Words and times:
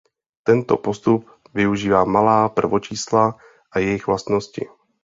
Tento 0.47 0.75
postup 0.85 1.19
využívá 1.59 2.01
malá 2.15 2.41
prvočísla 2.49 3.25
a 3.73 3.79
jejich 3.85 4.07
vlastnosti. 4.07 4.63